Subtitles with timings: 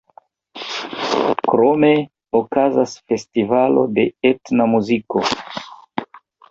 [1.49, 1.91] Krome
[2.41, 5.27] okazas festivalo de etna muziko.